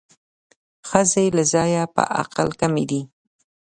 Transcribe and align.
ښځې 0.89 1.25
له 1.37 1.43
ځایه 1.53 1.83
په 1.95 2.03
عقل 2.19 2.47
کمې 2.59 2.83
دي 2.91 3.01